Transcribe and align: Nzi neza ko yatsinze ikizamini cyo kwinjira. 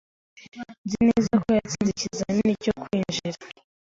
Nzi 0.85 0.99
neza 1.09 1.33
ko 1.43 1.47
yatsinze 1.57 1.91
ikizamini 1.91 2.61
cyo 2.63 2.73
kwinjira. 2.81 3.39